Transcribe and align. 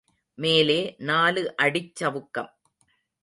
மேலே 0.35 0.95
நாலு 0.97 1.55
அடிச் 1.55 2.03
சவுக்கம். 2.03 2.51